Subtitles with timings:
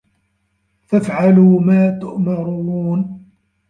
[0.87, 3.21] فَافْعَلُوا مَا تُؤْمَرُونَ